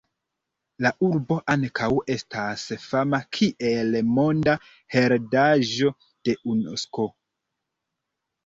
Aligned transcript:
La 0.83 0.91
urbo 1.07 1.35
ankaŭ 1.55 1.89
estas 2.13 2.63
fama 2.85 3.19
kiel 3.39 3.99
Monda 4.15 4.57
heredaĵo 4.97 5.93
de 6.27 6.37
Unesko. 6.55 7.07